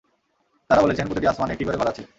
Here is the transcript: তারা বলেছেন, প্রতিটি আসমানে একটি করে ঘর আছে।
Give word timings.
তারা 0.69 0.81
বলেছেন, 0.81 1.05
প্রতিটি 1.07 1.27
আসমানে 1.27 1.53
একটি 1.53 1.65
করে 1.65 1.77
ঘর 1.77 1.87
আছে। 1.87 2.03